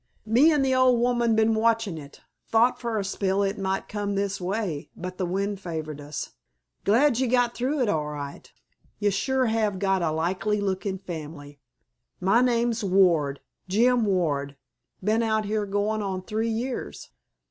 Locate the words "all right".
7.87-8.51